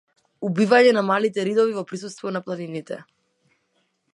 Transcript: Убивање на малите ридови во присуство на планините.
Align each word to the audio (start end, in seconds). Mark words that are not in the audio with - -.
Убивање 0.47 0.93
на 0.97 1.03
малите 1.09 1.45
ридови 1.49 1.75
во 1.75 1.83
присуство 1.91 2.33
на 2.37 2.41
планините. 2.47 2.99